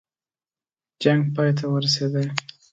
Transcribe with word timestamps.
جنګ 1.01 1.21
پای 1.35 1.51
ته 1.57 1.65
ورسېدی. 1.69 2.25